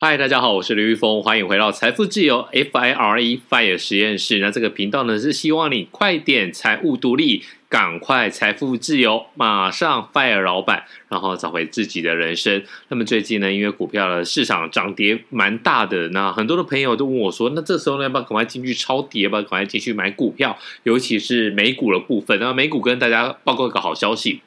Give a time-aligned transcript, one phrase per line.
[0.00, 4.38] 嗨，大家好，我是刘玉峰，欢迎回到财富自由 FIRE FIRE 实验室。
[4.38, 12.62] 那这个频道呢，是希望你快点财务独立，赶快财富自由，马上 FIRE 老板，然后找回自己的人生。
[12.90, 22.38] 那么最近呢，因为股票的市场涨跌蛮大的，那很多的朋友都问我说，那这时候呢，要不要赶快进去抄底，要不要赶快进去买股票，尤其是美股的部分。
[22.38, 24.42] 那美股跟大家报告一个好消息。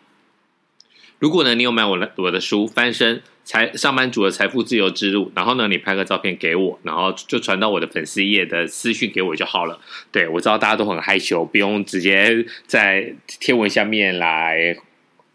[1.22, 9.80] 如果呢，你有买我的我的书《翻身财上班族的财富自由之路》，然后呢，你拍个照片给我，然后就传到我的粉丝页的私讯给我就好了。
[10.12, 14.76] 对，我知道大家都很害羞，不用直接在贴文下面来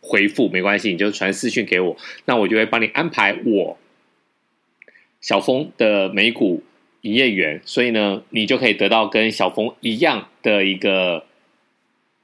[0.00, 3.78] 回复，没关系，你就传私讯给我，那我就会帮你安排我
[5.20, 6.64] 小峰的美股
[7.02, 11.26] 营业员，所以呢，你就可以得到跟小峰一样的一个。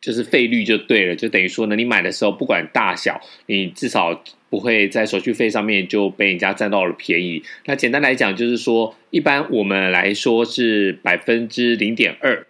[0.02, 7.40] 就是费率就对了，就等于说呢，你买的时候不管大小，你至少不会在手续费上面就被人家占到了便宜。
[7.66, 12.44] 那简单来讲，就是说，一般我们来说是百分之零点二，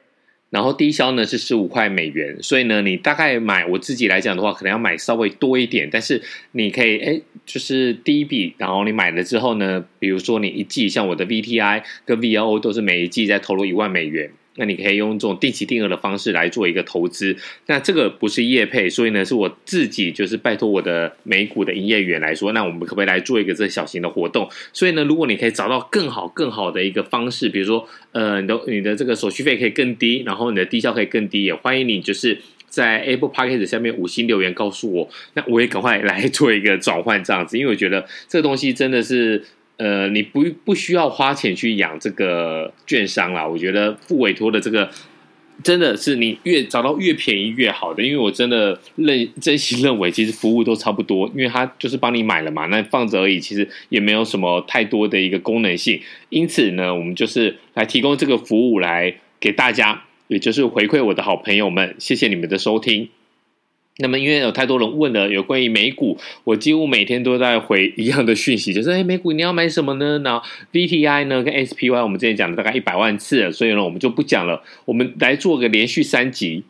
[0.48, 2.42] 然后低消呢是十五块美元。
[2.42, 14.30] 所以呢，你大概买我自己来讲的话，可能要买稍微多一点，但是你可以哎，就是第一笔，然后你买了之后呢，比如说你一季，像我的 VTI 跟 VLO 都是每一季在投入一万美元。
[14.56, 17.36] 那你可以用这种定期定额的方式来做一个投资。
[17.66, 24.48] 那这个不是业配，所以呢是我自己就是拜托我的美股的营业员来说，那我们可不可以来做一个这小型的活动？
[24.72, 39.42] 所以呢，如果你可以找到更好更好的一个方式，比如说呃，你的你的这个手续费可以更低，然后你的低效可以更低，也欢迎你就是在 Apple Podcast 下面五星留言告诉我，那我也赶快来做一个转换这样子，因为我觉得这个东西真的是。
[39.82, 43.44] 呃，你不不需要花钱去养这个券商啦。
[43.44, 44.88] 我觉得付委托的这个
[45.64, 56.00] 真的是你越找到越便宜越好的，因为我真的认真心认为，其实服务都差不多，因为他就是帮你买了嘛，那放着而已，其实也没有什么太多的一个功能性。
[56.28, 63.08] 因此呢，我们就是来提供这个服务来给大家，也就是回馈我的好朋友们，谢谢你们的收听。
[63.98, 70.18] 那么，因为有太多人问了有关于美股，我几乎每天都在回一样的讯息，就是哎，美股你要买什么呢？
[70.18, 70.42] 那
[70.72, 74.62] VTI 呢跟 SPY 我们之前讲了大概一百万次了，所以呢，我们就不讲了。
[74.86, 76.64] 我们来做个连续三集。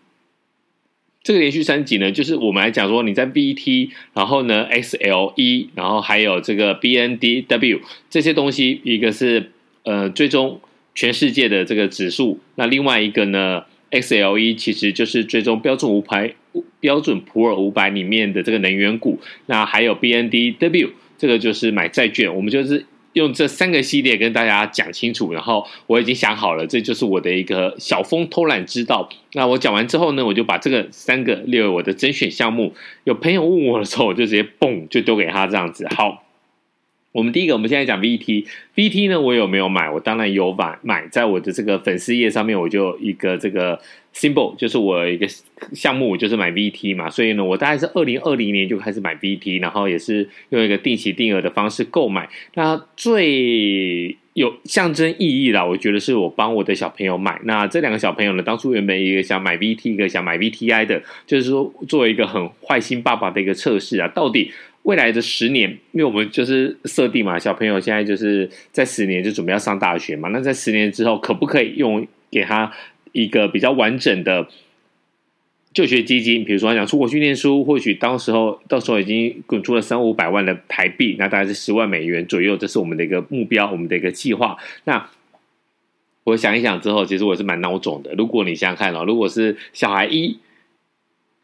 [1.22, 9.53] 这个连续三集呢，就是我们来讲说你在 VT，然后呢 XLE，然后还有这个 BNDW 这些东西，一个是
[9.84, 10.60] 呃追踪
[10.97, 16.34] 全世界的这个指数，那另外一个呢 XLE 其实就是追踪标准五排。
[16.80, 22.34] 标准普尔五百里面的这个能源股，那还有 BNDW，这个就是买债券。
[22.34, 29.08] 我们就是用这三个系列跟大家讲清楚，然后我已经想好了，这就是我的一个小峰偷懒之道。
[29.32, 32.74] 那我讲完之后呢，我就把这个三个列为我的甄选项目。
[33.04, 35.86] 有朋友问我的时候，我就直接嘣就丢给他这样子。
[35.94, 36.22] 好。
[37.12, 39.91] 我们第一个，我们现在讲 VT，VT 呢，我有没有买？
[39.91, 43.78] 我当然有买，买在我的这个粉丝页上面，我就一个这个
[44.15, 45.28] symbol，就是我一个
[45.75, 47.11] 项目，就是买 VT 嘛。
[47.11, 52.27] 所以呢，我大概是二零二零年就开始买 VT，然后也是用一个定期定额的方式购买。
[52.55, 57.39] 那最有象征意义啦，我觉得是我帮我的小朋友买。
[57.45, 64.51] 那这两个小朋友呢，当初原本一个想买 VT，一个想买 VTI 的，就是说作为一个很坏心爸爸的一个测试啊，到底。
[64.82, 70.28] 未来的十年，因为我们就是设定嘛，小朋友现在就是在十年就准备要上大学嘛。
[70.31, 72.72] 那在十年之后，可不可以用给他
[73.12, 74.48] 一个比较完整的
[75.72, 76.44] 就学基金？
[76.44, 84.56] 比如说他想出国去念书，或许当时候到时候已经滚出了三五百万的台币，那大概是十万美元左右，这是我们的一个目标，我们的一个计划。
[84.82, 85.09] 那
[86.25, 88.12] 我想一想之后，其实我是蛮孬种的。
[88.15, 90.38] 如果你想想看哦，如果是小孩一。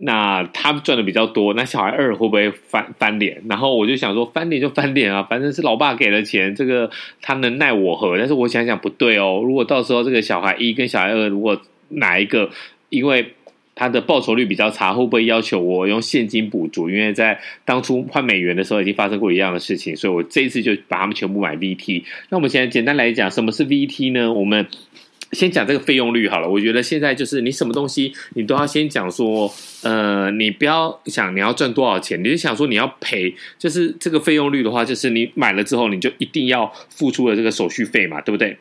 [0.01, 3.43] 那他赚的比较多，那小孩二会不会翻翻脸？
[3.49, 6.89] 然后我就想说，翻脸就翻脸啊，反正是老爸给了钱，这个
[7.21, 8.17] 他能奈我何？
[8.17, 12.49] 但是我想想不对哦，如果到时候这个小孩一跟小孩二，如果哪一个
[12.91, 13.35] 因为
[13.75, 16.89] 他的报酬率比较差，会不会要求我用现金补足？
[16.91, 22.05] 因为在当初换美元的时候已经发生过一样的事情，所以我这一次就把他们全部买 VT。
[22.29, 24.33] 那我们现在简单来讲，什么是 VT 呢？
[24.33, 24.67] 我们
[25.33, 29.53] 先讲这个费用率好了，我觉得现在就是你什么东西你都要先讲说，
[29.83, 38.57] 呃，你不要想你要赚多少钱，你就想说你要赔，就是这个费用率的话，就是你买了之后你就一定要付出了这个手续费嘛，对不对？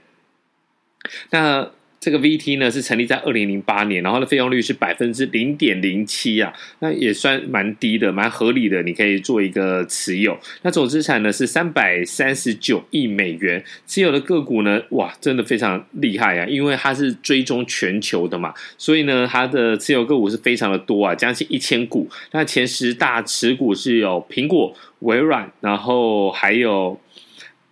[1.29, 1.71] 那。
[1.99, 8.83] 这个 VT 呢是成立在二零零八年，然后的费用率是百分之零点零七啊，那也算蛮低的，蛮合理的。
[8.83, 10.37] 你可以做一个持有。
[10.61, 16.45] 那总资产呢是三百三十九亿美元，持有的个股呢，哇，真的非常厉害啊！
[16.45, 22.07] 因为它是追踪全球的嘛，所以呢，它的持有个股是非常的多啊，将近一千股。
[22.31, 26.99] 那前十大持股是有苹果、微软，然后还有。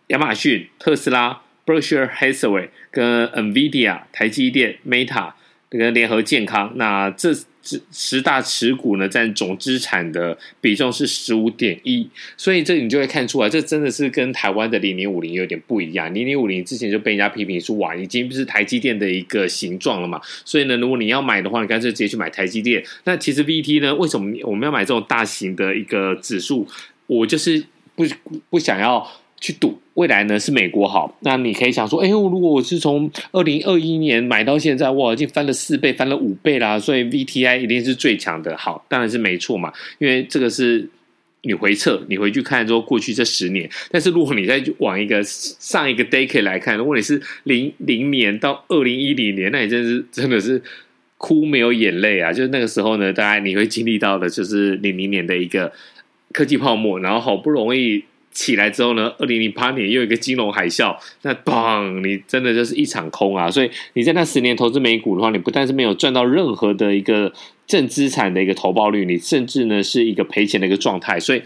[0.10, 5.33] 亚马逊、特斯拉、Berkshire Hathaway 跟 NVIDIA、台积电、Meta
[5.69, 7.33] 跟联合健康，那这。
[7.91, 12.07] 十大持股呢，占总资产的比重是十五点一，
[12.38, 16.13] 所以这你就会看出来，这真的是跟台湾的零零五零有点不一样。
[16.13, 20.21] 零零五零之前就被人家批评说，哇，已经不是台积电的一个形状了嘛。
[20.45, 22.85] 所以呢，如果你要买的话，你干脆直接去买台积电。
[23.06, 26.68] 那其实 VT 呢，为什么我们要买这种大型的一个指数？
[27.07, 27.65] 我就是
[27.95, 28.06] 不
[28.51, 29.11] 不想要。
[29.39, 38.57] 去赌未来呢是美国好，那你可以想说，哎我，如果我是从二零二一年买到现在，哇，已经翻了四倍，翻了五倍啦，所以 VTI 一定是最强的。
[38.57, 40.89] 好，当然是没错嘛，因为这个是
[41.43, 43.69] 你回测，你回去看之后过去这十年。
[43.91, 50.61] 但是如果你再往一个上一个 decade 来看，如果你是零零年到二零一零年，那你真是真的是
[51.17, 52.33] 哭没有眼泪啊！
[52.33, 55.71] 就是那个时候呢，大概你会经历到的就是零零年的一个
[56.33, 58.03] 科技泡沫，然后好不容易。
[58.35, 63.49] 起来之后呢，二零零八年又一个金融海啸，那砰，你真的就是一场空啊！
[63.49, 67.31] 所以你在那十年投资美股的话，你不但是没有赚到任何的一个
[67.65, 71.17] 正资产的一个投报率，你甚至呢是一个赔钱的一个状态。
[71.17, 71.41] 所以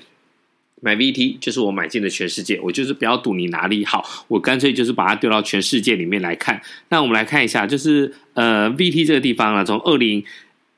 [0.81, 6.59] 买 VT 就是我买进的全世界，我就是不要赌你哪里好，我干脆就是把它丢到全世界里面来看。
[6.89, 10.23] 那我们来看一下，就是呃 VT 这个地方啊，从二零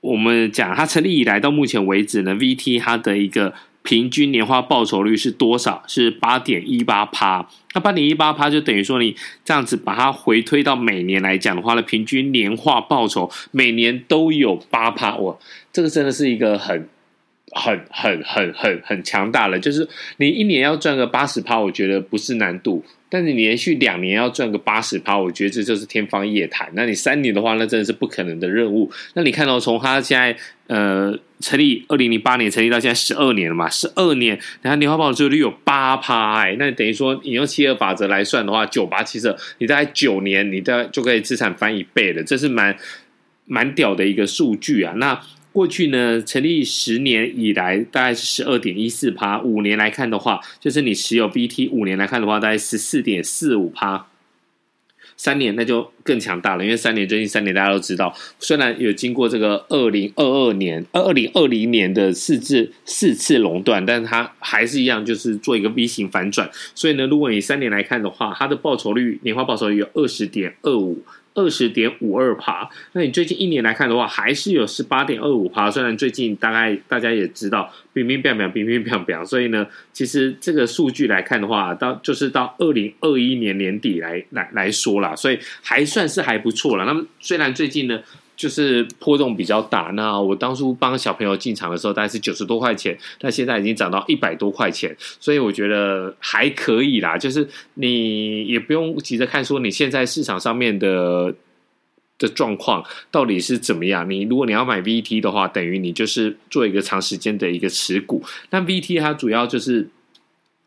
[0.01, 3.53] 我们讲它成立以来到目前为止呢，VT 它的一个。
[3.83, 5.83] 平均年化报酬率是多少？
[5.88, 7.48] 是八点一八趴。
[7.74, 15.16] 那八点一八趴就等于说，你这样子把它回推到每年来讲的话呢，平均年化报酬每年都有八趴。
[15.18, 15.36] 哇，
[15.74, 16.88] 这个真的是一个很、
[17.51, 19.59] 很、很、很、很、很强大的。
[19.59, 19.88] 就是
[20.18, 22.83] 你一年要赚个八十趴，我觉得不是难度。
[23.09, 26.69] 但是你连续两年要赚个八十趴，我觉得这就是天方夜谭。
[26.74, 28.89] 那你三年的话，那真的是不可能的任务。
[29.15, 30.33] 那你看到从他现在
[30.68, 33.69] 呃成立二零零八年成立到现在十二年了嘛？
[33.69, 42.74] 十二年，然后年化报酬率有八趴，哎，那等于说你用七二法则来算的话，九八七十二，你大概九年，你大概就可以资产翻一倍了，这是蛮
[43.44, 44.94] 蛮屌的一个数据啊。
[44.95, 45.19] 那
[45.51, 54.07] 过去呢，成立十年以来大概是十二点一四趴，五年来看的话，就是你持有 BT 五年来看的话，大概十四点四五趴。
[55.18, 66.50] 三年那就更强大了，因为三年最近三年大家都知道，虽然有经过这个二零二二年、二零二零年的四次四次垄断，但是它还是一样，就是做一个 V 型反转。
[66.74, 71.04] 所以呢，如果你三年来看的话，它的报酬率年化报酬率有二十点二五。
[71.33, 75.72] 二十点五二趴，那你最近一年来看的话，还是有十八点二五趴。
[75.72, 86.86] 虽然最近大概大家也知道，冰冰变变，冰冰变变，所以呢，其实这个数据来看的话，到就是到二零二一年年底来来来说啦，所以还算是还不错了。
[86.86, 88.01] 那么虽然最近呢。
[88.41, 89.91] 就是波动比较大。
[89.93, 97.15] 那我当初帮小朋友进场的时候，大概是九十多块钱，但现在已经涨到一百多块钱，所以我觉得还可以啦。
[97.15, 101.31] 就是你也不用急着看说你现在市场上面的
[102.17, 104.09] 的状况到底是怎么样。
[104.09, 108.23] 你如果你要买 VT 的话，等于你就是做一个长时间的一个持股。
[108.49, 109.87] 那 VT 它主要就是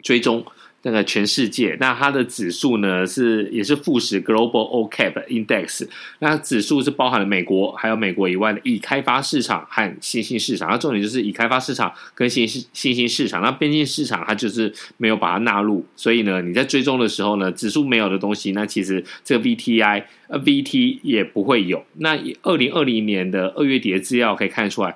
[0.01, 0.47] 追踪。
[0.85, 5.89] 那个全世界，那它的指数呢是也是富时 Global All Cap Index，
[6.21, 21.83] 那指数是包含了美国还有美国以外的已开发市场和新兴市场，那重点就是已开发市场跟新兴新兴市场，那边境市场它就是没有把它纳入，所以呢你在追踪的时候呢，指数没有的东西，那其实这个 VTI 呃 VT 也不会有。
[21.95, 24.95] 那二零二零年的二月底的资料可以看出来。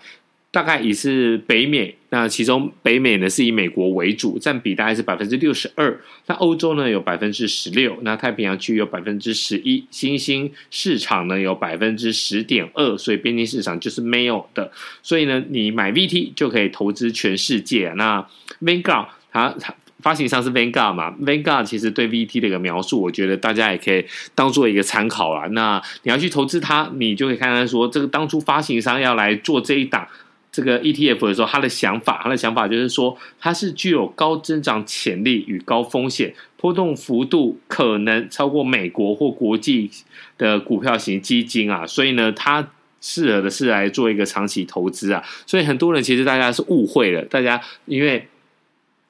[0.51, 6.01] 大概也是北美，那其中北美呢是以美国为主，占比大概是百分之六十二。
[6.27, 14.73] 那欧洲呢有百分之十六，那太平洋区有百分之十一，新兴市场呢有百分之十点二，所以边境市场就是没有的。
[15.03, 17.93] 所以呢，你买 VT 就可以投资全世界。
[17.97, 18.27] 那
[18.63, 24.03] Vanguard 它它发行商是 Vanguard 嘛？Vanguard 其实对 VT 的一个描述，我觉得大家也可以
[24.35, 25.47] 当做一个参考啦。
[25.49, 30.09] 那你要去投资它，你就可以看看说，这个当初发行商要来做这一档。
[30.59, 39.89] 这个 ETF 的时候，他的想法，他的想法就是说，它是具有高增长潜力与高风险，波动幅度可能超过美国或国际
[40.37, 45.23] 的股票型基金啊，所以呢，它适合的是来做一个长期投资啊。
[45.47, 48.27] 所以很多人其实大家是误会了，大家因为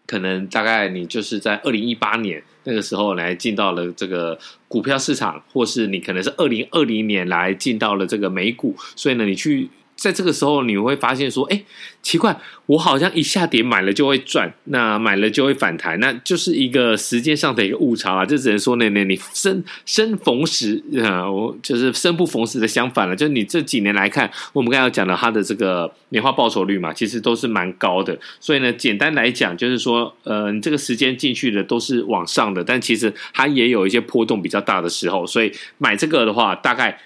[0.06, 4.38] 可能大概你就是在二零一八年那个时候来进到了这个
[4.68, 9.70] 股票市场，或是你可能是二零二零年来进到了这个美股，所以呢，你去。
[9.98, 11.60] 在这个时候，你会发现说，哎，
[12.02, 18.24] 奇怪，我好像一下跌买了就会赚，那买了就会反弹，那就是一个时间上的一个误差啊。
[18.24, 23.16] 就只能说，那那你生生逢时啊，我就是生不逢时的相反了。
[23.16, 28.16] 就是你这几年来看，我们刚才讲的它的这个年化报酬率嘛，其实都是蛮高的。
[28.38, 35.26] 所以呢，简单来讲，就是说，呃，你这个时间进去的都是往上的，但其实它也有一些波动比较大的时候。
[35.26, 37.00] 所以买这个的话，大概。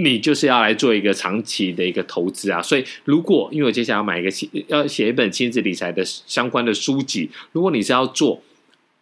[0.00, 4.30] 你就是要来做一个长期的一个投资啊，所以如果因为我接下来要买一个
[4.68, 8.40] 要写一本亲子理财的相关的书籍，如果你是要做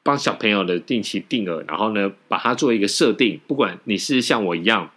[0.03, 4.91] 帮小朋友的定期定额，然后呢把它做一个设定，不管你是像我一样。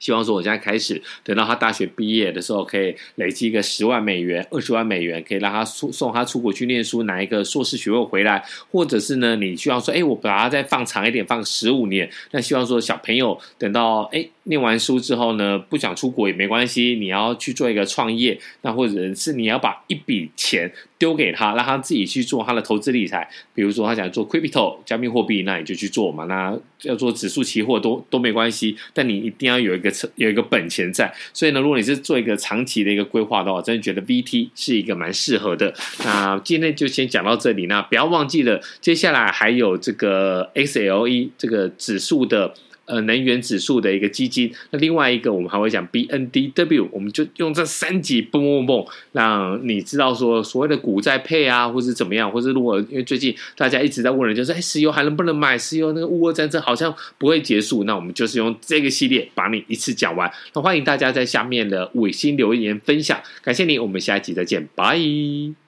[0.00, 12.10] 希望说，我现在开始，等到他大学毕业的时候，可以累积一个十万美元、二十万美元，可以让他送送他出国去念书，拿一个硕士学位回来，或者是呢，你希望说，哎，我把它再放长一点，放十五年。
[12.32, 23.28] 那希望说，小朋友等到哎念完书之后呢，不想出国也没关系，你要去做一个创业，那或者是你要把一笔钱丢给他，让他自己去做他的投资理财。
[23.54, 26.24] 比如说他想做 crypto 加密货币，那你就去做嘛。
[26.24, 29.92] 那要做指数期货都都没关系，但你一定要有一个。
[30.16, 35.72] 有一个本钱在，所以呢，如果你是做一个长期的一个规划的话，真的觉得 VT 是一个蛮适合的。
[36.04, 42.54] 那今天就先讲到这里，那不要忘记了，接下来还有这个 XLE 这个指数的。
[42.86, 55.58] 呃，能源指数的一个基金，那另外一个我们还会讲 BNDW，我们就用这三集蹦蹦蹦，让你知道说所谓的股债配啊，或是怎么样，或是如果因为最近大家一直在问人，就是哎，石油还能不能买？
[55.64, 60.30] 石油那个乌俄战争好像不会结束，那我们就是用这个系列把你一次讲完。
[60.52, 65.63] 那欢迎大家在下面的五星留言分享，感谢你，我们下一集再见，拜。